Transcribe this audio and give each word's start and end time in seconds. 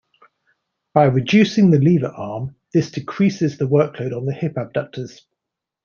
By 0.95 1.03
reducing 1.05 1.69
the 1.69 1.77
lever 1.77 2.07
arm, 2.07 2.55
this 2.73 2.89
decreases 2.89 3.59
the 3.59 3.67
work 3.67 3.99
load 3.99 4.13
on 4.13 4.25
the 4.25 4.33
hip 4.33 4.57
abductors. 4.57 5.27